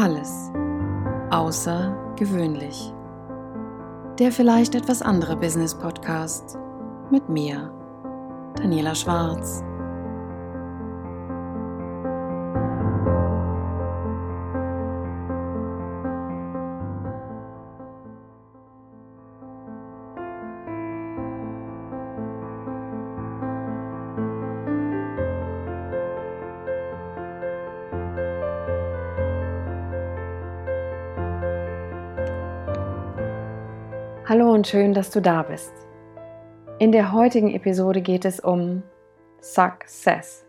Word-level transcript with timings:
Alles 0.00 0.52
außergewöhnlich. 1.30 2.94
Der 4.20 4.30
vielleicht 4.30 4.76
etwas 4.76 5.02
andere 5.02 5.34
Business 5.36 5.74
Podcast 5.74 6.56
mit 7.10 7.28
mir, 7.28 7.72
Daniela 8.54 8.94
Schwarz. 8.94 9.64
Hallo 34.28 34.52
und 34.52 34.66
schön, 34.66 34.92
dass 34.92 35.10
du 35.10 35.22
da 35.22 35.42
bist. 35.42 35.72
In 36.78 36.92
der 36.92 37.12
heutigen 37.12 37.50
Episode 37.54 38.02
geht 38.02 38.26
es 38.26 38.40
um 38.40 38.82
Success. 39.40 40.44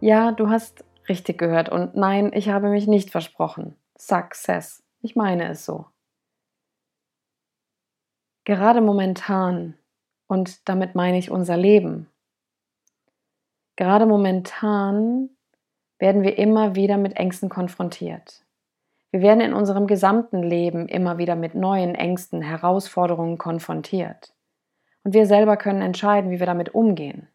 Ja, 0.00 0.32
du 0.32 0.50
hast 0.50 0.84
richtig 1.08 1.38
gehört 1.38 1.70
und 1.70 1.96
nein, 1.96 2.30
ich 2.34 2.50
habe 2.50 2.68
mich 2.68 2.86
nicht 2.86 3.08
versprochen. 3.08 3.74
Success. 3.96 4.82
Ich 5.00 5.16
meine 5.16 5.48
es 5.48 5.64
so. 5.64 5.86
Gerade 8.44 8.82
momentan, 8.82 9.78
und 10.26 10.68
damit 10.68 10.94
meine 10.94 11.16
ich 11.16 11.30
unser 11.30 11.56
Leben, 11.56 12.10
gerade 13.76 14.04
momentan 14.04 15.30
werden 15.98 16.22
wir 16.22 16.36
immer 16.36 16.74
wieder 16.74 16.98
mit 16.98 17.16
Ängsten 17.16 17.48
konfrontiert. 17.48 18.44
Wir 19.10 19.22
werden 19.22 19.40
in 19.40 19.54
unserem 19.54 19.86
gesamten 19.86 20.42
Leben 20.42 20.86
immer 20.86 21.16
wieder 21.16 21.34
mit 21.34 21.54
neuen 21.54 21.94
Ängsten, 21.94 22.42
Herausforderungen 22.42 23.38
konfrontiert. 23.38 24.34
Und 25.02 25.14
wir 25.14 25.26
selber 25.26 25.56
können 25.56 25.80
entscheiden, 25.80 26.30
wie 26.30 26.38
wir 26.38 26.46
damit 26.46 26.74
umgehen. 26.74 27.28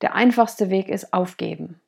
Der 0.00 0.14
einfachste 0.14 0.70
Weg 0.70 0.88
ist 0.88 1.12
aufgeben. 1.12 1.80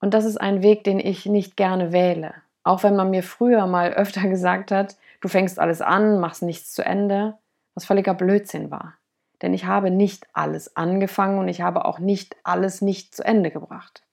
Und 0.00 0.12
das 0.12 0.26
ist 0.26 0.36
ein 0.36 0.62
Weg, 0.62 0.84
den 0.84 0.98
ich 0.98 1.24
nicht 1.24 1.56
gerne 1.56 1.92
wähle. 1.92 2.34
Auch 2.62 2.82
wenn 2.82 2.96
man 2.96 3.10
mir 3.10 3.22
früher 3.22 3.66
mal 3.66 3.92
öfter 3.94 4.28
gesagt 4.28 4.70
hat, 4.70 4.98
du 5.22 5.28
fängst 5.28 5.58
alles 5.58 5.80
an, 5.80 6.20
machst 6.20 6.42
nichts 6.42 6.74
zu 6.74 6.84
Ende, 6.84 7.38
was 7.74 7.86
völliger 7.86 8.12
Blödsinn 8.12 8.70
war. 8.70 8.98
Denn 9.40 9.54
ich 9.54 9.64
habe 9.64 9.90
nicht 9.90 10.26
alles 10.34 10.76
angefangen 10.76 11.38
und 11.38 11.48
ich 11.48 11.62
habe 11.62 11.86
auch 11.86 11.98
nicht 11.98 12.36
alles 12.42 12.82
nicht 12.82 13.14
zu 13.14 13.24
Ende 13.24 13.50
gebracht. 13.50 14.04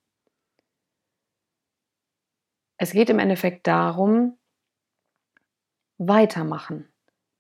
Es 2.82 2.94
geht 2.94 3.12
im 3.12 3.20
Endeffekt 3.20 3.68
darum, 3.68 4.40
weitermachen, 6.00 6.92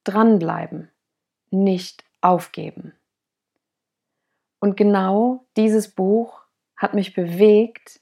dranbleiben, 0.03 0.91
nicht 1.49 2.03
aufgeben. 2.21 2.93
Und 4.59 4.77
genau 4.77 5.47
dieses 5.57 5.95
Buch 5.95 6.43
hat 6.77 6.93
mich 6.93 7.15
bewegt, 7.15 8.01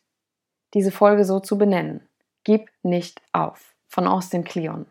diese 0.73 0.91
Folge 0.91 1.23
so 1.23 1.39
zu 1.39 1.57
benennen. 1.57 2.09
Gib 2.43 2.69
nicht 2.83 3.21
auf 3.31 3.73
von 3.87 4.05
Austin 4.05 4.43
Kleon. 4.43 4.85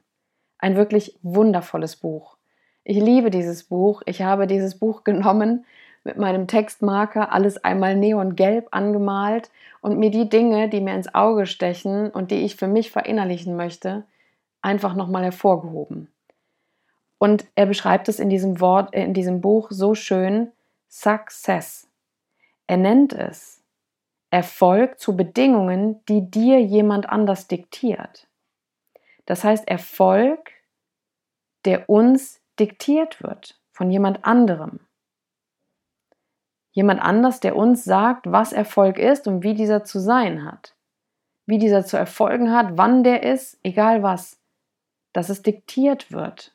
Ein 0.56 0.74
wirklich 0.76 1.18
wundervolles 1.20 1.96
Buch. 1.96 2.38
Ich 2.82 2.96
liebe 2.96 3.30
dieses 3.30 3.64
Buch. 3.64 4.00
Ich 4.06 4.22
habe 4.22 4.46
dieses 4.46 4.78
Buch 4.78 5.04
genommen, 5.04 5.66
mit 6.08 6.16
meinem 6.16 6.46
Textmarker 6.46 7.32
alles 7.32 7.62
einmal 7.62 7.94
neongelb 7.94 8.68
angemalt 8.70 9.50
und 9.82 9.98
mir 9.98 10.10
die 10.10 10.30
Dinge, 10.30 10.70
die 10.70 10.80
mir 10.80 10.94
ins 10.94 11.14
Auge 11.14 11.44
stechen 11.44 12.10
und 12.10 12.30
die 12.30 12.46
ich 12.46 12.56
für 12.56 12.66
mich 12.66 12.90
verinnerlichen 12.90 13.56
möchte, 13.56 14.04
einfach 14.62 14.94
nochmal 14.94 15.24
hervorgehoben. 15.24 16.08
Und 17.18 17.44
er 17.56 17.66
beschreibt 17.66 18.08
es 18.08 18.20
in 18.20 18.30
diesem 18.30 18.58
Wort, 18.60 18.94
äh, 18.94 19.04
in 19.04 19.12
diesem 19.12 19.42
Buch 19.42 19.68
so 19.70 19.94
schön, 19.94 20.50
Success. 20.88 21.86
Er 22.66 22.78
nennt 22.78 23.12
es 23.12 23.62
Erfolg 24.30 24.98
zu 24.98 25.14
Bedingungen, 25.14 26.00
die 26.06 26.30
dir 26.30 26.58
jemand 26.62 27.10
anders 27.10 27.48
diktiert. 27.48 28.26
Das 29.26 29.44
heißt 29.44 29.68
Erfolg, 29.68 30.52
der 31.66 31.90
uns 31.90 32.40
diktiert 32.58 33.22
wird 33.22 33.60
von 33.72 33.90
jemand 33.90 34.24
anderem. 34.24 34.80
Jemand 36.72 37.00
anders, 37.00 37.40
der 37.40 37.56
uns 37.56 37.84
sagt, 37.84 38.30
was 38.30 38.52
Erfolg 38.52 38.98
ist 38.98 39.26
und 39.26 39.42
wie 39.42 39.54
dieser 39.54 39.84
zu 39.84 39.98
sein 39.98 40.44
hat. 40.44 40.74
Wie 41.46 41.58
dieser 41.58 41.84
zu 41.84 41.96
erfolgen 41.96 42.52
hat, 42.52 42.76
wann 42.76 43.04
der 43.04 43.22
ist, 43.22 43.58
egal 43.62 44.02
was. 44.02 44.38
Dass 45.12 45.28
es 45.28 45.42
diktiert 45.42 46.12
wird. 46.12 46.54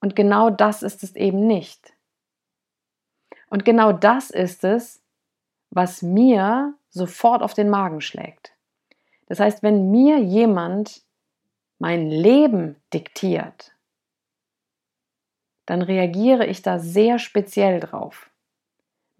Und 0.00 0.16
genau 0.16 0.50
das 0.50 0.82
ist 0.82 1.02
es 1.02 1.14
eben 1.16 1.46
nicht. 1.46 1.92
Und 3.48 3.64
genau 3.64 3.92
das 3.92 4.30
ist 4.30 4.64
es, 4.64 5.02
was 5.70 6.02
mir 6.02 6.74
sofort 6.90 7.42
auf 7.42 7.54
den 7.54 7.70
Magen 7.70 8.00
schlägt. 8.00 8.54
Das 9.26 9.40
heißt, 9.40 9.62
wenn 9.62 9.90
mir 9.90 10.18
jemand 10.18 11.02
mein 11.78 12.08
Leben 12.08 12.76
diktiert, 12.92 13.72
dann 15.66 15.82
reagiere 15.82 16.46
ich 16.46 16.62
da 16.62 16.78
sehr 16.78 17.18
speziell 17.18 17.80
drauf. 17.80 18.31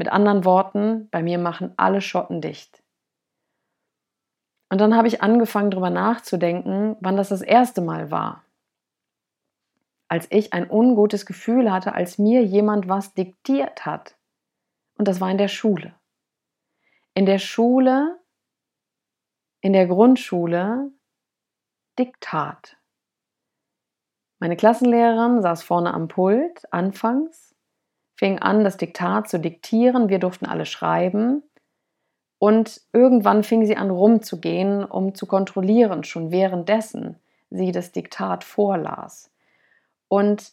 Mit 0.03 0.11
anderen 0.11 0.45
Worten, 0.45 1.09
bei 1.11 1.23
mir 1.23 1.39
machen 1.39 1.75
alle 1.77 2.01
Schotten 2.01 2.41
dicht. 2.41 2.83
Und 4.69 4.81
dann 4.81 4.97
habe 4.97 5.07
ich 5.07 5.23
angefangen 5.23 5.71
darüber 5.71 5.91
nachzudenken, 5.91 6.97
wann 6.99 7.17
das 7.17 7.29
das 7.29 7.41
erste 7.41 7.83
Mal 7.83 8.11
war. 8.11 8.43
Als 10.09 10.27
ich 10.31 10.53
ein 10.55 10.69
ungutes 10.69 11.25
Gefühl 11.25 11.71
hatte, 11.71 11.95
als 11.95 12.19
mir 12.19 12.43
jemand 12.43 12.89
was 12.89 13.15
diktiert 13.15 13.87
hat. 13.87 14.17
Und 14.99 15.07
das 15.07 15.21
war 15.21 15.31
in 15.31 15.39
der 15.39 15.47
Schule. 15.47 15.95
In 17.15 17.25
der 17.25 17.39
Schule, 17.39 18.19
in 19.61 19.73
der 19.73 19.87
Grundschule, 19.87 20.91
Diktat. 21.97 22.77
Meine 24.41 24.57
Klassenlehrerin 24.57 25.43
saß 25.43 25.62
vorne 25.62 25.95
am 25.95 26.09
Pult 26.09 26.65
anfangs 26.73 27.42
fing 28.22 28.38
an, 28.38 28.62
das 28.62 28.77
Diktat 28.77 29.28
zu 29.28 29.41
diktieren. 29.41 30.09
Wir 30.09 30.21
durften 30.21 30.47
alle 30.47 30.65
schreiben. 30.65 31.43
Und 32.38 32.81
irgendwann 32.93 33.43
fing 33.43 33.66
sie 33.66 33.77
an, 33.77 33.91
rumzugehen, 33.91 34.84
um 34.84 35.16
zu 35.16 35.27
kontrollieren, 35.27 36.05
schon 36.05 36.31
währenddessen 36.31 37.16
sie 37.50 37.72
das 37.72 37.91
Diktat 37.91 38.44
vorlas. 38.44 39.32
Und 40.06 40.53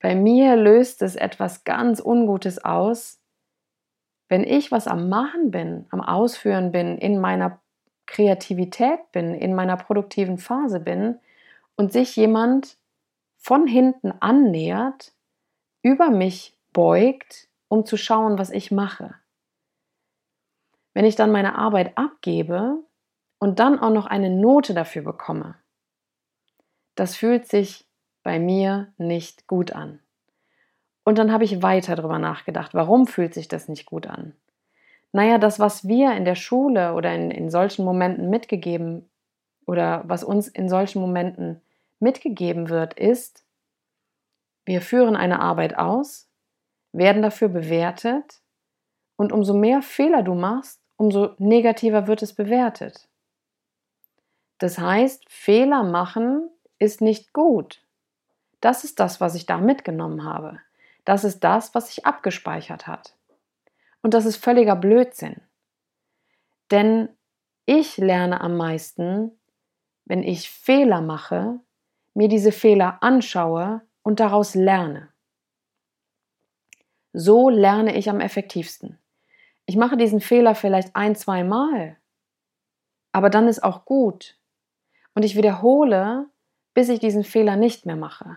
bei 0.00 0.14
mir 0.14 0.54
löst 0.54 1.02
es 1.02 1.16
etwas 1.16 1.64
ganz 1.64 2.00
Ungutes 2.00 2.64
aus, 2.64 3.18
wenn 4.28 4.44
ich 4.44 4.70
was 4.70 4.86
am 4.86 5.08
Machen 5.08 5.50
bin, 5.50 5.86
am 5.90 6.00
Ausführen 6.00 6.70
bin, 6.70 6.98
in 6.98 7.18
meiner 7.18 7.58
Kreativität 8.06 9.10
bin, 9.10 9.34
in 9.34 9.56
meiner 9.56 9.76
produktiven 9.76 10.38
Phase 10.38 10.78
bin 10.78 11.18
und 11.74 11.92
sich 11.92 12.14
jemand 12.14 12.78
von 13.38 13.66
hinten 13.66 14.12
annähert 14.20 15.15
über 15.86 16.10
mich 16.10 16.52
beugt, 16.72 17.46
um 17.68 17.86
zu 17.86 17.96
schauen, 17.96 18.38
was 18.38 18.50
ich 18.50 18.72
mache. 18.72 19.14
Wenn 20.94 21.04
ich 21.04 21.14
dann 21.14 21.30
meine 21.30 21.56
Arbeit 21.56 21.96
abgebe 21.96 22.82
und 23.38 23.60
dann 23.60 23.78
auch 23.78 23.92
noch 23.92 24.06
eine 24.06 24.30
Note 24.30 24.74
dafür 24.74 25.02
bekomme, 25.02 25.54
das 26.96 27.14
fühlt 27.14 27.46
sich 27.46 27.86
bei 28.24 28.40
mir 28.40 28.92
nicht 28.98 29.46
gut 29.46 29.70
an. 29.70 30.00
Und 31.04 31.18
dann 31.18 31.30
habe 31.30 31.44
ich 31.44 31.62
weiter 31.62 31.94
darüber 31.94 32.18
nachgedacht, 32.18 32.74
warum 32.74 33.06
fühlt 33.06 33.32
sich 33.32 33.46
das 33.46 33.68
nicht 33.68 33.86
gut 33.86 34.08
an? 34.08 34.32
Naja, 35.12 35.38
das, 35.38 35.60
was 35.60 35.86
wir 35.86 36.16
in 36.16 36.24
der 36.24 36.34
Schule 36.34 36.94
oder 36.94 37.14
in, 37.14 37.30
in 37.30 37.48
solchen 37.48 37.84
Momenten 37.84 38.28
mitgegeben 38.28 39.08
oder 39.66 40.02
was 40.08 40.24
uns 40.24 40.48
in 40.48 40.68
solchen 40.68 41.00
Momenten 41.00 41.62
mitgegeben 42.00 42.70
wird, 42.70 42.94
ist, 42.94 43.45
wir 44.66 44.82
führen 44.82 45.16
eine 45.16 45.40
Arbeit 45.40 45.78
aus, 45.78 46.28
werden 46.92 47.22
dafür 47.22 47.48
bewertet 47.48 48.42
und 49.16 49.32
umso 49.32 49.54
mehr 49.54 49.80
Fehler 49.80 50.22
du 50.22 50.34
machst, 50.34 50.80
umso 50.96 51.30
negativer 51.38 52.06
wird 52.06 52.22
es 52.22 52.34
bewertet. 52.34 53.08
Das 54.58 54.78
heißt, 54.78 55.24
Fehler 55.28 55.82
machen 55.82 56.50
ist 56.78 57.00
nicht 57.00 57.32
gut. 57.32 57.82
Das 58.60 58.84
ist 58.84 59.00
das, 59.00 59.20
was 59.20 59.34
ich 59.34 59.46
da 59.46 59.58
mitgenommen 59.58 60.24
habe. 60.24 60.60
Das 61.04 61.24
ist 61.24 61.44
das, 61.44 61.74
was 61.74 61.88
sich 61.88 62.04
abgespeichert 62.04 62.86
hat. 62.86 63.14
Und 64.02 64.14
das 64.14 64.24
ist 64.24 64.42
völliger 64.42 64.76
Blödsinn. 64.76 65.40
Denn 66.70 67.08
ich 67.66 67.96
lerne 67.98 68.40
am 68.40 68.56
meisten, 68.56 69.38
wenn 70.04 70.22
ich 70.22 70.50
Fehler 70.50 71.00
mache, 71.00 71.60
mir 72.14 72.28
diese 72.28 72.50
Fehler 72.50 73.02
anschaue 73.02 73.82
und 74.06 74.20
daraus 74.20 74.54
lerne. 74.54 75.08
So 77.12 77.50
lerne 77.50 77.96
ich 77.96 78.08
am 78.08 78.20
effektivsten. 78.20 79.00
Ich 79.64 79.76
mache 79.76 79.96
diesen 79.96 80.20
Fehler 80.20 80.54
vielleicht 80.54 80.94
ein, 80.94 81.16
zwei 81.16 81.42
Mal, 81.42 81.96
aber 83.10 83.30
dann 83.30 83.48
ist 83.48 83.64
auch 83.64 83.84
gut. 83.84 84.38
Und 85.14 85.24
ich 85.24 85.34
wiederhole, 85.34 86.30
bis 86.72 86.88
ich 86.88 87.00
diesen 87.00 87.24
Fehler 87.24 87.56
nicht 87.56 87.84
mehr 87.84 87.96
mache. 87.96 88.36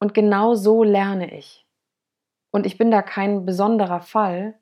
Und 0.00 0.14
genau 0.14 0.56
so 0.56 0.82
lerne 0.82 1.32
ich. 1.32 1.64
Und 2.50 2.66
ich 2.66 2.76
bin 2.76 2.90
da 2.90 3.02
kein 3.02 3.46
besonderer 3.46 4.00
Fall, 4.00 4.58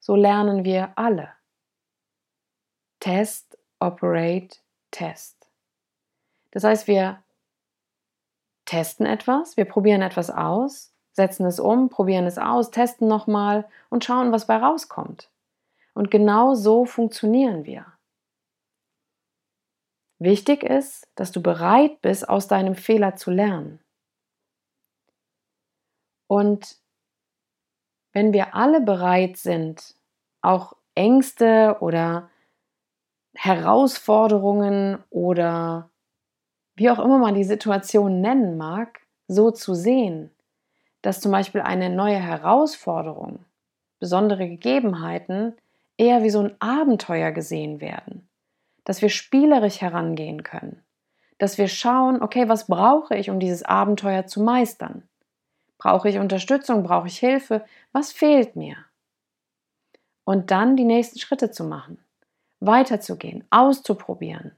so 0.00 0.16
lernen 0.16 0.66
wir 0.66 0.92
alle. 0.96 1.32
Test, 3.00 3.56
operate, 3.80 4.58
test. 4.90 5.50
Das 6.50 6.62
heißt, 6.62 6.88
wir 6.88 7.22
testen 8.68 9.06
etwas, 9.06 9.56
wir 9.56 9.64
probieren 9.64 10.02
etwas 10.02 10.28
aus, 10.30 10.92
setzen 11.12 11.46
es 11.46 11.58
um, 11.58 11.88
probieren 11.88 12.26
es 12.26 12.36
aus, 12.36 12.70
testen 12.70 13.08
nochmal 13.08 13.66
und 13.88 14.04
schauen, 14.04 14.30
was 14.30 14.46
bei 14.46 14.56
rauskommt. 14.56 15.30
Und 15.94 16.10
genau 16.10 16.54
so 16.54 16.84
funktionieren 16.84 17.64
wir. 17.64 17.86
Wichtig 20.18 20.62
ist, 20.62 21.08
dass 21.14 21.32
du 21.32 21.42
bereit 21.42 22.02
bist, 22.02 22.28
aus 22.28 22.46
deinem 22.46 22.74
Fehler 22.74 23.16
zu 23.16 23.30
lernen. 23.30 23.80
Und 26.26 26.76
wenn 28.12 28.34
wir 28.34 28.54
alle 28.54 28.82
bereit 28.82 29.38
sind, 29.38 29.94
auch 30.42 30.76
Ängste 30.94 31.78
oder 31.80 32.28
Herausforderungen 33.34 35.02
oder 35.08 35.90
wie 36.78 36.90
auch 36.90 36.98
immer 36.98 37.18
man 37.18 37.34
die 37.34 37.44
Situation 37.44 38.20
nennen 38.20 38.56
mag, 38.56 39.00
so 39.26 39.50
zu 39.50 39.74
sehen, 39.74 40.30
dass 41.02 41.20
zum 41.20 41.32
Beispiel 41.32 41.60
eine 41.60 41.90
neue 41.90 42.18
Herausforderung, 42.18 43.44
besondere 43.98 44.48
Gegebenheiten 44.48 45.54
eher 45.96 46.22
wie 46.22 46.30
so 46.30 46.40
ein 46.40 46.54
Abenteuer 46.60 47.32
gesehen 47.32 47.80
werden, 47.80 48.28
dass 48.84 49.02
wir 49.02 49.08
spielerisch 49.08 49.80
herangehen 49.80 50.44
können, 50.44 50.82
dass 51.38 51.58
wir 51.58 51.68
schauen, 51.68 52.22
okay, 52.22 52.48
was 52.48 52.66
brauche 52.66 53.16
ich, 53.16 53.28
um 53.28 53.40
dieses 53.40 53.64
Abenteuer 53.64 54.26
zu 54.26 54.40
meistern? 54.40 55.02
Brauche 55.78 56.08
ich 56.08 56.18
Unterstützung? 56.18 56.82
Brauche 56.82 57.06
ich 57.06 57.18
Hilfe? 57.18 57.64
Was 57.92 58.12
fehlt 58.12 58.56
mir? 58.56 58.76
Und 60.24 60.50
dann 60.50 60.76
die 60.76 60.84
nächsten 60.84 61.18
Schritte 61.18 61.50
zu 61.50 61.64
machen, 61.64 61.98
weiterzugehen, 62.60 63.44
auszuprobieren. 63.50 64.52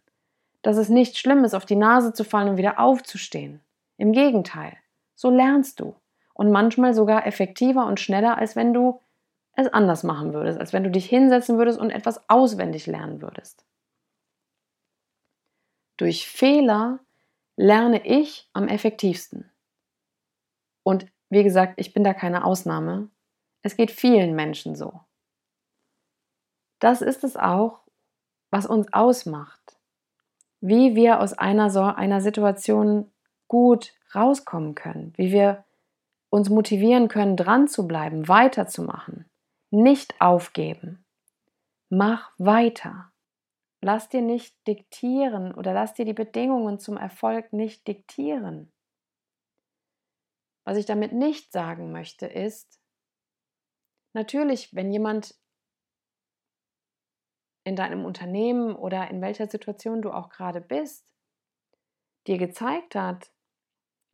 Dass 0.63 0.77
es 0.77 0.89
nicht 0.89 1.19
schlimm 1.19 1.45
ist, 1.45 1.55
auf 1.55 1.67
die 1.67 1.77
Nase 1.77 2.13
zu 2.13 2.25
fallen 2.25 2.51
und 2.51 2.57
wieder 2.57 2.79
aufzustehen. 2.79 3.61
Im 3.97 4.13
Gegenteil, 4.13 4.77
so 5.15 5.31
lernst 5.31 5.81
du. 5.81 5.95
Und 6.35 6.51
manchmal 6.51 6.95
sogar 6.95 7.27
effektiver 7.27 7.87
und 7.87 8.01
schneller, 8.01 8.39
als 8.39 8.57
wenn 8.57 8.73
du 8.73 9.01
es 9.55 9.69
anders 9.69 10.03
machen 10.05 10.33
würdest, 10.33 10.59
als 10.59 10.73
wenn 10.73 10.85
du 10.85 10.91
dich 10.91 11.07
hinsetzen 11.07 11.59
würdest 11.59 11.79
und 11.79 11.91
etwas 11.91 12.29
auswendig 12.29 12.87
lernen 12.87 13.21
würdest. 13.21 13.65
Durch 15.97 16.27
Fehler 16.27 17.01
lerne 17.57 18.07
ich 18.07 18.49
am 18.55 18.69
effektivsten. 18.69 19.51
Und 20.83 21.07
wie 21.29 21.45
gesagt, 21.45 21.75
ich 21.77 21.93
bin 21.93 22.05
da 22.05 22.15
keine 22.15 22.45
Ausnahme. 22.45 23.11
Es 23.63 23.77
geht 23.77 23.91
vielen 23.91 24.35
Menschen 24.35 24.75
so. 24.75 25.01
Das 26.79 27.03
ist 27.03 27.23
es 27.23 27.37
auch, 27.37 27.81
was 28.51 28.65
uns 28.67 28.91
ausmacht. 28.93 29.77
Wie 30.61 30.95
wir 30.95 31.21
aus 31.21 31.33
einer, 31.33 31.71
so 31.71 31.83
einer 31.83 32.21
Situation 32.21 33.11
gut 33.49 33.95
rauskommen 34.15 34.75
können, 34.75 35.13
wie 35.17 35.33
wir 35.33 35.65
uns 36.31 36.49
motivieren 36.49 37.09
können, 37.09 37.37
dran 37.37 37.67
zu 37.67 37.87
bleiben, 37.87 38.29
weiterzumachen, 38.29 39.29
nicht 39.71 40.21
aufgeben. 40.21 41.05
Mach 41.89 42.31
weiter. 42.39 43.11
Lass 43.83 44.09
dir 44.09 44.23
nicht 44.23 44.55
diktieren 44.67 45.55
oder 45.55 45.73
lass 45.73 45.95
dir 45.95 46.05
die 46.05 46.13
Bedingungen 46.13 46.79
zum 46.79 46.97
Erfolg 46.97 47.53
nicht 47.53 47.89
diktieren. 47.89 48.71
Was 50.65 50.77
ich 50.77 50.87
damit 50.87 51.13
nicht 51.13 51.51
sagen 51.51 51.91
möchte, 51.91 52.27
ist, 52.27 52.79
natürlich, 54.13 54.75
wenn 54.75 54.93
jemand 54.93 55.35
in 57.71 57.77
deinem 57.77 58.05
Unternehmen 58.05 58.75
oder 58.75 59.09
in 59.11 59.23
welcher 59.23 59.47
Situation 59.47 60.03
du 60.03 60.11
auch 60.11 60.29
gerade 60.29 60.61
bist, 60.61 61.07
dir 62.27 62.37
gezeigt 62.37 62.97
hat, 62.97 63.31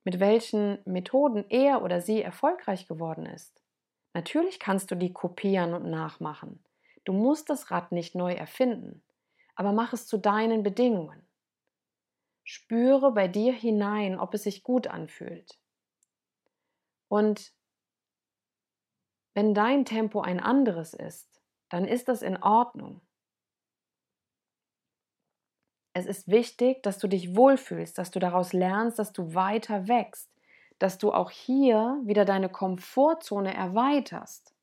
mit 0.05 0.21
welchen 0.21 0.79
Methoden 0.85 1.47
er 1.49 1.83
oder 1.83 2.03
sie 2.03 2.21
erfolgreich 2.21 2.87
geworden 2.87 3.25
ist. 3.25 3.63
Natürlich 4.13 4.61
kannst 4.61 4.91
du 4.91 4.95
die 4.95 5.13
kopieren 5.13 5.73
und 5.73 5.89
nachmachen. 5.91 6.63
Du 7.05 7.15
musst 7.15 7.49
das 7.49 7.71
Rad 7.71 7.93
nicht 7.93 8.15
neu 8.15 8.35
erfinden, 8.35 9.03
aber 9.55 9.73
mach 9.73 9.95
es 9.95 10.07
zu 10.07 10.19
deinen 10.19 10.63
Bedingungen. 10.63 11.27
Spüre 12.45 13.13
bei 13.13 13.27
dir 13.27 13.55
hinein, 13.55 14.21
ob 14.21 14.35
es 14.35 14.43
sich 14.43 14.63
gut 14.63 14.87
anfühlt. 14.87 15.59
Und 17.09 17.55
wenn 19.33 19.55
dein 19.55 19.87
Tempo 19.87 20.21
ein 20.21 20.41
anderes 20.41 20.93
ist, 20.93 21.43
dann 21.71 21.87
ist 21.87 22.09
das 22.09 22.21
in 22.21 22.37
Ordnung. 22.43 23.01
Es 25.97 26.05
ist 26.05 26.29
wichtig, 26.29 26.83
dass 26.83 26.99
du 26.99 27.09
dich 27.09 27.37
wohlfühlst, 27.37 27.97
dass 27.97 28.11
du 28.11 28.19
daraus 28.19 28.53
lernst, 28.53 28.99
dass 28.99 29.15
du 29.15 29.33
weiter 29.33 29.89
wächst, 29.89 30.31
dass 30.79 30.99
du 30.99 31.11
auch 31.11 31.31
hier 31.31 31.99
wieder 32.05 32.27
deine 32.27 32.51
Komfortzone 32.51 33.55
erweiterst. 33.55 34.55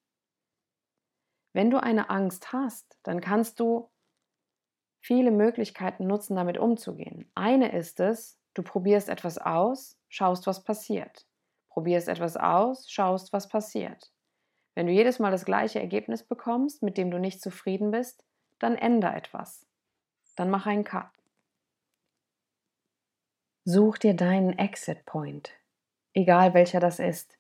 Wenn 1.52 1.72
du 1.72 1.82
eine 1.82 2.12
Angst 2.12 2.54
hast, 2.54 3.00
dann 3.02 3.20
kannst 3.20 3.60
du 3.60 3.90
viele 5.00 5.32
Möglichkeiten 5.32 6.06
nutzen, 6.06 6.36
damit 6.36 6.60
umzugehen. 6.60 7.28
Eine 7.34 7.76
ist 7.76 8.00
es, 8.00 8.38
du 8.54 8.62
probierst 8.62 9.10
etwas 9.10 9.40
aus, 9.40 9.98
schaust, 10.10 10.46
was 10.46 10.64
passiert. 10.64 11.26
Probierst 11.70 12.10
etwas 12.10 12.38
aus, 12.38 12.92
schaust, 12.92 13.34
was 13.34 13.48
passiert. 13.48 14.12
Wenn 14.76 14.86
du 14.86 14.94
jedes 14.94 15.18
Mal 15.18 15.32
das 15.32 15.46
gleiche 15.46 15.80
Ergebnis 15.80 16.22
bekommst, 16.22 16.84
mit 16.84 16.96
dem 16.96 17.10
du 17.10 17.18
nicht 17.18 17.42
zufrieden 17.42 17.90
bist, 17.90 18.24
dann 18.60 18.76
ändere 18.76 19.16
etwas. 19.16 19.66
Dann 20.36 20.52
mach 20.52 20.68
einen 20.68 20.84
Cut. 20.84 21.23
Such 23.66 23.98
dir 23.98 24.14
deinen 24.14 24.60
Exit 24.60 25.06
Point, 25.06 25.52
egal 26.14 26.54
welcher 26.54 26.82
das 26.82 27.00
ist. 27.00 27.38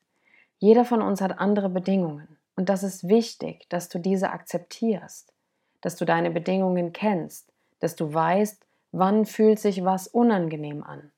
Jeder 0.57 0.85
von 0.85 1.01
uns 1.01 1.19
hat 1.19 1.37
andere 1.37 1.67
Bedingungen 1.67 2.37
und 2.55 2.69
das 2.69 2.81
ist 2.81 3.09
wichtig, 3.09 3.67
dass 3.67 3.89
du 3.89 3.99
diese 3.99 4.29
akzeptierst, 4.29 5.33
dass 5.81 5.97
du 5.97 6.05
deine 6.05 6.31
Bedingungen 6.31 6.93
kennst, 6.93 7.51
dass 7.81 7.97
du 7.97 8.13
weißt, 8.13 8.65
wann 8.93 9.25
fühlt 9.25 9.59
sich 9.59 9.83
was 9.83 10.07
unangenehm 10.07 10.81
an. 10.81 11.11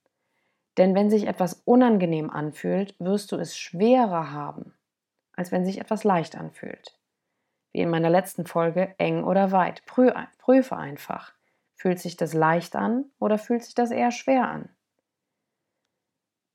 Denn 0.79 0.95
wenn 0.95 1.11
sich 1.11 1.27
etwas 1.27 1.61
unangenehm 1.65 2.31
anfühlt, 2.31 2.95
wirst 2.97 3.31
du 3.31 3.35
es 3.35 3.55
schwerer 3.55 4.31
haben, 4.31 4.73
als 5.35 5.51
wenn 5.51 5.65
sich 5.65 5.79
etwas 5.79 6.03
leicht 6.03 6.35
anfühlt. 6.35 6.97
Wie 7.73 7.81
in 7.81 7.91
meiner 7.91 8.09
letzten 8.09 8.47
Folge, 8.47 8.95
eng 8.97 9.23
oder 9.23 9.51
weit. 9.51 9.85
Prüfe 9.85 10.75
einfach. 10.75 11.33
Fühlt 11.75 11.99
sich 11.99 12.17
das 12.17 12.33
leicht 12.33 12.75
an 12.75 13.05
oder 13.19 13.37
fühlt 13.37 13.63
sich 13.63 13.75
das 13.75 13.91
eher 13.91 14.09
schwer 14.09 14.47
an? 14.49 14.69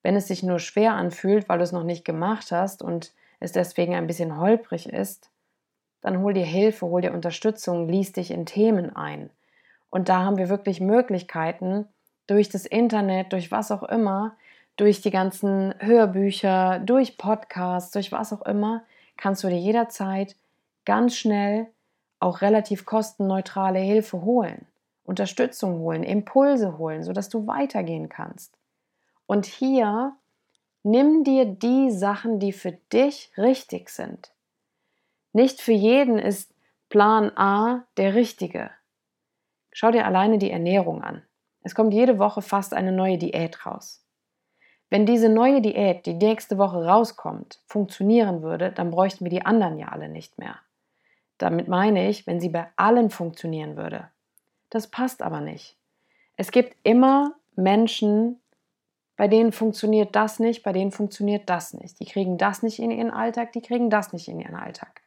Wenn 0.02 0.16
es 0.16 0.28
sich 0.28 0.42
nur 0.42 0.58
schwer 0.58 0.94
anfühlt, 0.94 1.48
weil 1.48 1.58
du 1.58 1.64
es 1.64 1.72
noch 1.72 1.84
nicht 1.84 2.04
gemacht 2.04 2.52
hast 2.52 2.82
und 2.82 3.12
es 3.38 3.52
deswegen 3.52 3.94
ein 3.94 4.06
bisschen 4.06 4.38
holprig 4.38 4.88
ist, 4.88 5.30
dann 6.00 6.20
hol 6.20 6.32
dir 6.32 6.44
Hilfe, 6.44 6.86
hol 6.86 7.02
dir 7.02 7.12
Unterstützung, 7.12 7.88
lies 7.88 8.12
dich 8.12 8.30
in 8.30 8.46
Themen 8.46 8.94
ein. 8.96 9.30
Und 9.90 10.08
da 10.08 10.20
haben 10.24 10.38
wir 10.38 10.48
wirklich 10.48 10.80
Möglichkeiten, 10.80 11.86
durch 12.26 12.48
das 12.48 12.64
Internet, 12.64 13.32
durch 13.32 13.50
was 13.50 13.72
auch 13.72 13.82
immer, 13.82 14.36
durch 14.76 15.00
die 15.00 15.10
ganzen 15.10 15.74
Hörbücher, 15.80 16.78
durch 16.78 17.18
Podcasts, 17.18 17.90
durch 17.90 18.12
was 18.12 18.32
auch 18.32 18.42
immer, 18.42 18.84
kannst 19.16 19.42
du 19.42 19.48
dir 19.48 19.58
jederzeit 19.58 20.36
ganz 20.84 21.16
schnell 21.16 21.66
auch 22.20 22.40
relativ 22.40 22.86
kostenneutrale 22.86 23.80
Hilfe 23.80 24.22
holen, 24.22 24.66
Unterstützung 25.04 25.80
holen, 25.80 26.02
Impulse 26.02 26.78
holen, 26.78 27.02
sodass 27.02 27.28
du 27.28 27.46
weitergehen 27.46 28.08
kannst. 28.08 28.59
Und 29.30 29.46
hier 29.46 30.16
nimm 30.82 31.22
dir 31.22 31.44
die 31.44 31.92
Sachen, 31.92 32.40
die 32.40 32.52
für 32.52 32.72
dich 32.92 33.30
richtig 33.38 33.88
sind. 33.88 34.32
Nicht 35.32 35.60
für 35.60 35.70
jeden 35.70 36.18
ist 36.18 36.52
Plan 36.88 37.30
A 37.36 37.84
der 37.96 38.16
richtige. 38.16 38.72
Schau 39.70 39.92
dir 39.92 40.04
alleine 40.04 40.38
die 40.38 40.50
Ernährung 40.50 41.04
an. 41.04 41.22
Es 41.62 41.76
kommt 41.76 41.94
jede 41.94 42.18
Woche 42.18 42.42
fast 42.42 42.74
eine 42.74 42.90
neue 42.90 43.18
Diät 43.18 43.64
raus. 43.66 44.04
Wenn 44.88 45.06
diese 45.06 45.28
neue 45.28 45.60
Diät 45.60 46.06
die 46.06 46.14
nächste 46.14 46.58
Woche 46.58 46.84
rauskommt, 46.84 47.60
funktionieren 47.66 48.42
würde, 48.42 48.72
dann 48.72 48.90
bräuchten 48.90 49.24
wir 49.24 49.30
die 49.30 49.46
anderen 49.46 49.78
ja 49.78 49.90
alle 49.90 50.08
nicht 50.08 50.38
mehr. 50.38 50.56
Damit 51.38 51.68
meine 51.68 52.08
ich, 52.08 52.26
wenn 52.26 52.40
sie 52.40 52.48
bei 52.48 52.66
allen 52.74 53.10
funktionieren 53.10 53.76
würde. 53.76 54.08
Das 54.70 54.88
passt 54.88 55.22
aber 55.22 55.40
nicht. 55.40 55.76
Es 56.36 56.50
gibt 56.50 56.76
immer 56.82 57.36
Menschen, 57.54 58.39
bei 59.20 59.28
denen 59.28 59.52
funktioniert 59.52 60.16
das 60.16 60.38
nicht, 60.38 60.62
bei 60.62 60.72
denen 60.72 60.92
funktioniert 60.92 61.50
das 61.50 61.74
nicht. 61.74 62.00
Die 62.00 62.06
kriegen 62.06 62.38
das 62.38 62.62
nicht 62.62 62.78
in 62.78 62.90
ihren 62.90 63.10
Alltag, 63.10 63.52
die 63.52 63.60
kriegen 63.60 63.90
das 63.90 64.14
nicht 64.14 64.28
in 64.28 64.40
ihren 64.40 64.56
Alltag. 64.56 65.02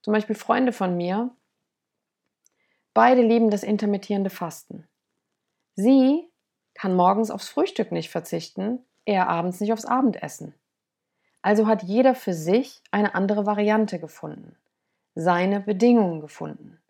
Zum 0.00 0.14
Beispiel 0.14 0.34
Freunde 0.34 0.72
von 0.72 0.96
mir, 0.96 1.28
beide 2.94 3.20
lieben 3.20 3.50
das 3.50 3.62
intermittierende 3.62 4.30
Fasten. 4.30 4.88
Sie 5.74 6.26
kann 6.72 6.96
morgens 6.96 7.30
aufs 7.30 7.50
Frühstück 7.50 7.92
nicht 7.92 8.08
verzichten, 8.08 8.78
er 9.04 9.28
abends 9.28 9.60
nicht 9.60 9.74
aufs 9.74 9.84
Abendessen. 9.84 10.54
Also 11.42 11.66
hat 11.66 11.82
jeder 11.82 12.14
für 12.14 12.32
sich 12.32 12.82
eine 12.90 13.14
andere 13.14 13.44
Variante 13.44 13.98
gefunden, 13.98 14.56
seine 15.14 15.60
Bedingungen 15.60 16.22
gefunden. 16.22 16.80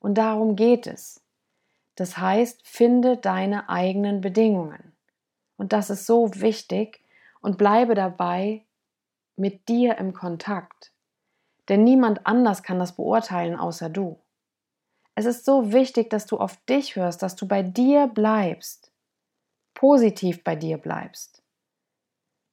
Und 0.00 0.18
darum 0.18 0.54
geht 0.54 0.86
es. 0.86 1.22
Das 1.94 2.18
heißt, 2.18 2.60
finde 2.62 3.16
deine 3.16 3.70
eigenen 3.70 4.20
Bedingungen. 4.20 4.93
Und 5.56 5.72
das 5.72 5.90
ist 5.90 6.06
so 6.06 6.30
wichtig 6.34 7.00
und 7.40 7.58
bleibe 7.58 7.94
dabei 7.94 8.64
mit 9.36 9.68
dir 9.68 9.98
im 9.98 10.12
Kontakt. 10.12 10.92
Denn 11.68 11.84
niemand 11.84 12.26
anders 12.26 12.62
kann 12.62 12.78
das 12.78 12.96
beurteilen 12.96 13.56
außer 13.56 13.88
du. 13.88 14.20
Es 15.14 15.26
ist 15.26 15.44
so 15.44 15.72
wichtig, 15.72 16.10
dass 16.10 16.26
du 16.26 16.38
auf 16.38 16.56
dich 16.66 16.96
hörst, 16.96 17.22
dass 17.22 17.36
du 17.36 17.46
bei 17.46 17.62
dir 17.62 18.08
bleibst, 18.08 18.90
positiv 19.74 20.42
bei 20.42 20.56
dir 20.56 20.78
bleibst. 20.78 21.42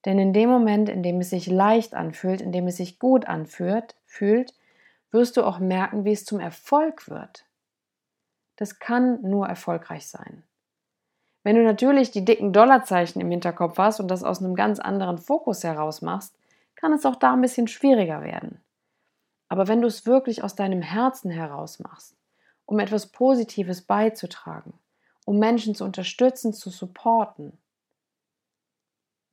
Denn 0.06 0.18
in 0.20 0.34
dem 0.34 0.50
Moment, 0.50 0.90
in 0.90 1.04
dem 1.04 1.20
es 1.20 1.30
sich 1.30 1.48
leicht 1.48 1.94
anfühlt, 1.94 2.42
in 2.42 2.52
dem 2.52 2.68
es 2.68 2.78
sich 2.78 3.00
gut 3.00 3.26
anfühlt, 3.28 3.96
fühlt, 4.06 4.54
wirst 5.12 5.38
du 5.38 5.44
auch 5.44 5.60
merken, 5.60 6.06
wie 6.06 6.14
es 6.14 6.26
zum 6.26 6.40
Erfolg 6.40 7.10
wird. 7.10 7.46
Das 8.56 8.80
kann 8.80 9.22
nur 9.22 9.48
erfolgreich 9.48 10.08
sein. 10.08 10.44
Wenn 11.44 11.56
du 11.56 11.64
natürlich 11.64 12.12
die 12.12 12.24
dicken 12.24 12.54
Dollarzeichen 12.54 13.22
im 13.22 13.32
Hinterkopf 13.32 13.78
hast 13.78 14.00
und 14.00 14.10
das 14.10 14.24
aus 14.24 14.40
einem 14.40 14.56
ganz 14.56 14.80
anderen 14.80 15.18
Fokus 15.18 15.64
heraus 15.64 16.02
machst, 16.02 16.36
kann 16.76 16.94
es 16.94 17.06
auch 17.06 17.16
da 17.16 17.34
ein 17.34 17.42
bisschen 17.42 17.68
schwieriger 17.68 18.22
werden. 18.22 18.62
Aber 19.48 19.68
wenn 19.68 19.82
du 19.82 19.88
es 19.88 20.06
wirklich 20.06 20.44
aus 20.44 20.56
deinem 20.56 20.82
Herzen 20.82 21.32
heraus 21.32 21.80
machst, 21.80 22.16
um 22.66 22.80
etwas 22.80 23.08
Positives 23.08 23.82
beizutragen, 23.82 24.74
um 25.26 25.40
Menschen 25.40 25.76
zu 25.76 25.84
unterstützen, 25.84 26.54
zu 26.54 26.70
supporten, 26.70 27.58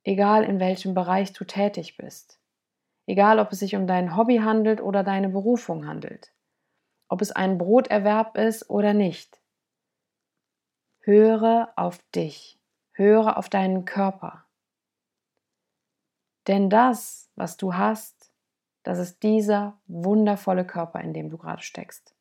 egal 0.03 0.43
in 0.43 0.59
welchem 0.59 0.93
Bereich 0.93 1.33
du 1.33 1.45
tätig 1.45 1.95
bist, 1.97 2.39
egal 3.05 3.39
ob 3.39 3.51
es 3.51 3.59
sich 3.59 3.75
um 3.75 3.87
dein 3.87 4.17
Hobby 4.17 4.37
handelt 4.37 4.81
oder 4.81 5.03
deine 5.03 5.29
Berufung 5.29 5.87
handelt, 5.87 6.31
ob 7.07 7.21
es 7.21 7.31
ein 7.31 7.57
Broterwerb 7.57 8.37
ist 8.37 8.69
oder 8.69 8.93
nicht. 8.93 9.38
Höre 11.09 11.73
auf 11.75 11.97
dich, 12.13 12.59
höre 12.91 13.37
auf 13.37 13.49
deinen 13.49 13.85
Körper. 13.85 14.45
Denn 16.45 16.69
das, 16.69 17.31
was 17.35 17.57
du 17.57 17.73
hast, 17.73 18.31
das 18.83 18.99
ist 18.99 19.23
dieser 19.23 19.79
wundervolle 19.87 20.67
Körper, 20.67 21.01
in 21.01 21.15
dem 21.15 21.31
du 21.31 21.39
gerade 21.39 21.63
steckst. 21.63 22.13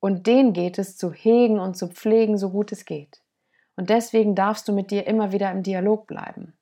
Und 0.00 0.26
den 0.26 0.52
geht 0.52 0.80
es 0.80 0.96
zu 0.96 1.12
hegen 1.12 1.60
und 1.60 1.76
zu 1.76 1.86
pflegen, 1.86 2.36
so 2.38 2.50
gut 2.50 2.72
es 2.72 2.84
geht. 2.84 3.22
Und 3.76 3.88
deswegen 3.88 4.34
darfst 4.34 4.66
du 4.66 4.72
mit 4.72 4.90
dir 4.90 5.06
immer 5.06 5.30
wieder 5.30 5.52
im 5.52 5.62
Dialog 5.62 6.08
bleiben. 6.08 6.54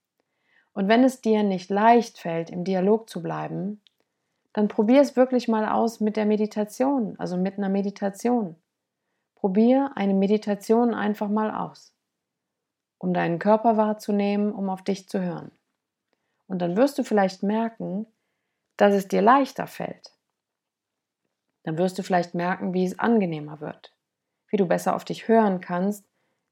Und 0.74 0.88
wenn 0.88 1.04
es 1.04 1.22
dir 1.22 1.42
nicht 1.42 1.70
leicht 1.70 2.18
fällt, 2.18 2.50
im 2.50 2.64
Dialog 2.64 3.08
zu 3.08 3.22
bleiben, 3.22 3.80
dann 4.52 4.68
probier 4.68 5.00
es 5.00 5.16
wirklich 5.16 5.48
mal 5.48 5.66
aus 5.66 6.00
mit 6.00 6.18
der 6.18 6.26
Meditation, 6.26 7.14
also 7.18 7.38
mit 7.38 7.56
einer 7.56 7.70
Meditation. 7.70 8.56
Probier 9.46 9.92
eine 9.94 10.12
Meditation 10.12 10.92
einfach 10.92 11.28
mal 11.28 11.54
aus, 11.54 11.94
um 12.98 13.14
deinen 13.14 13.38
Körper 13.38 13.76
wahrzunehmen, 13.76 14.52
um 14.52 14.68
auf 14.68 14.82
dich 14.82 15.08
zu 15.08 15.20
hören. 15.20 15.52
Und 16.48 16.58
dann 16.58 16.76
wirst 16.76 16.98
du 16.98 17.04
vielleicht 17.04 17.44
merken, 17.44 18.08
dass 18.76 18.92
es 18.92 19.06
dir 19.06 19.22
leichter 19.22 19.68
fällt. 19.68 20.10
Dann 21.62 21.78
wirst 21.78 21.96
du 21.96 22.02
vielleicht 22.02 22.34
merken, 22.34 22.74
wie 22.74 22.86
es 22.86 22.98
angenehmer 22.98 23.60
wird, 23.60 23.94
wie 24.48 24.56
du 24.56 24.66
besser 24.66 24.96
auf 24.96 25.04
dich 25.04 25.28
hören 25.28 25.60
kannst, 25.60 26.04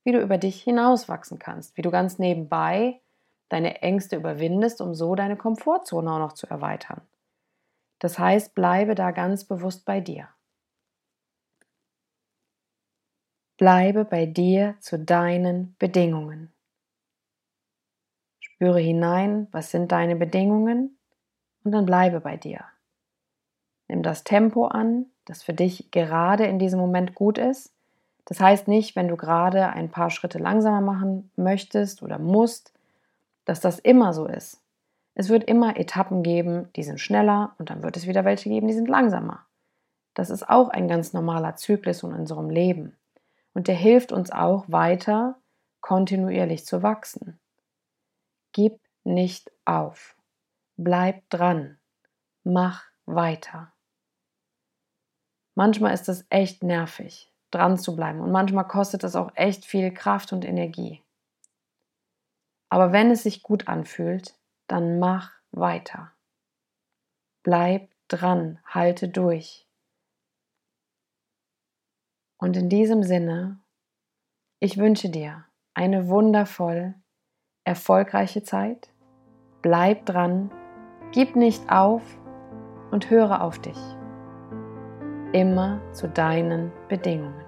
wie 0.05 0.13
du 0.13 0.21
über 0.21 0.39
dich 0.39 0.63
hinauswachsen 0.63 1.41
kannst, 1.41 1.77
wie 1.77 1.83
du 1.83 1.91
ganz 1.91 2.21
nebenbei 2.21 3.01
deine 3.49 3.83
Ängste 3.83 4.15
überwindest, 4.15 4.81
um 4.81 4.95
so 4.95 5.17
deine 5.17 5.37
Komfortzone 5.37 6.13
auch 6.13 6.21
noch 6.21 6.35
zu 6.35 6.47
erweitern. 6.47 7.01
Das 7.99 8.21
heißt, 8.21 8.55
bleibe 8.55 8.95
da 8.95 9.11
ganz 9.11 9.43
bewusst 9.43 9.85
bei 9.85 10.01
dir. 10.01 10.29
Bleibe 13.65 14.05
bei 14.05 14.27
dir 14.27 14.75
zu 14.81 14.99
deinen 14.99 15.75
Bedingungen. 15.79 16.53
Spüre 18.39 18.79
hinein, 18.79 19.49
was 19.53 19.71
sind 19.71 19.91
deine 19.91 20.17
Bedingungen 20.17 20.99
und 21.65 21.73
dann 21.73 21.87
bleibe 21.87 22.21
bei 22.21 22.37
dir. 22.37 22.67
Nimm 23.89 24.03
das 24.03 24.23
Tempo 24.23 24.67
an, 24.67 25.07
das 25.25 25.43
für 25.43 25.55
dich 25.55 25.91
gerade 25.93 26.45
in 26.45 26.59
diesem 26.59 26.79
Moment 26.79 27.15
gut 27.15 27.39
ist. 27.39 27.73
Das 28.27 28.39
heißt 28.39 28.69
nicht, 28.69 28.97
wenn 28.97 29.09
du 29.09 29.17
gerade 29.17 29.71
ein 29.71 29.91
paar 29.91 30.11
Schritte 30.11 30.37
langsamer 30.37 30.83
machen 30.83 31.31
möchtest 31.35 32.03
oder 32.03 32.19
musst, 32.19 32.75
dass 33.47 33.61
das 33.61 33.79
immer 33.79 34.13
so 34.13 34.27
ist. 34.27 34.61
Es 35.15 35.31
wird 35.31 35.45
immer 35.45 35.79
Etappen 35.79 36.23
geben, 36.23 36.69
die 36.77 36.83
sind 36.83 37.01
schneller 37.01 37.55
und 37.59 37.71
dann 37.71 37.83
wird 37.83 37.97
es 37.97 38.07
wieder 38.07 38.27
welche 38.27 38.51
geben, 38.51 38.69
die 38.69 38.75
sind 38.75 38.91
langsamer. 38.91 39.47
Das 40.13 40.29
ist 40.29 40.47
auch 40.51 40.69
ein 40.69 40.87
ganz 40.87 41.15
normaler 41.15 41.57
Zyklus 41.57 42.03
in 42.03 42.13
unserem 42.13 42.51
Leben. 42.51 42.99
Und 43.55 43.69
der 43.69 43.75
hilft 43.75 44.13
uns 44.13 44.31
auch 44.31 44.65
weiter 44.69 45.41
kontinuierlich 45.81 46.67
zu 46.67 46.83
wachsen. 46.83 47.41
Gib 48.53 48.81
nicht 49.05 49.51
auf. 49.65 50.17
Bleib 50.77 51.29
dran. 51.31 51.79
Mach 52.43 52.85
weiter. 53.07 53.73
Manchmal 55.55 55.95
ist 55.95 56.09
es 56.09 56.27
echt 56.31 56.63
nervig, 56.63 57.33
dran 57.51 57.79
zu 57.79 57.95
bleiben 57.95 58.21
und 58.21 58.33
manchmal 58.33 58.67
kostet 58.67 59.05
es 59.05 59.15
auch 59.15 59.31
echt 59.35 59.65
viel 59.65 59.93
Kraft 59.93 60.33
und 60.33 60.45
Energie. 60.45 61.03
Aber 62.71 62.91
wenn 62.91 63.11
es 63.11 63.23
sich 63.23 63.43
gut 63.43 63.69
anfühlt, 63.69 64.35
dann 64.67 64.99
mach 64.99 65.33
weiter. 65.53 66.11
Bleib 67.45 67.89
dran, 68.09 68.59
halte 68.67 69.09
durch. 69.09 69.64
Und 72.45 72.59
in 72.59 72.69
diesem 72.69 73.03
Sinne, 73.03 73.59
ich 74.61 74.77
wünsche 74.77 75.09
dir 75.09 75.47
eine 75.73 76.09
wundervoll 76.09 76.95
erfolgreiche 77.65 78.43
Zeit. 78.43 78.93
Bleib 79.63 80.05
dran, 80.05 80.51
gib 81.11 81.37
nicht 81.37 81.73
auf 81.73 82.03
und 82.91 83.09
höre 83.09 83.41
auf 83.41 83.59
dich. 83.61 83.79
Immer 85.33 85.81
zu 85.95 86.07
deinen 86.07 86.71
Bedingungen. 86.91 87.47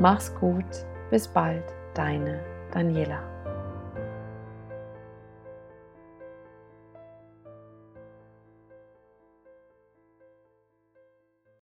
Mach's 0.00 0.34
gut, 0.36 0.86
bis 1.10 1.28
bald, 1.28 1.64
deine 1.92 2.42
Daniela. 2.72 3.37